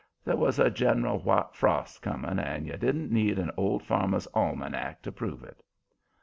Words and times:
There 0.25 0.35
was 0.35 0.57
a 0.57 0.71
general 0.71 1.19
white 1.19 1.53
frost 1.53 2.01
coming, 2.01 2.39
and 2.39 2.65
you 2.65 2.75
didn't 2.75 3.11
need 3.11 3.37
an 3.37 3.51
Old 3.55 3.83
Farmer's 3.83 4.25
Almanac 4.33 5.03
to 5.03 5.11
prove 5.11 5.43
it. 5.43 5.61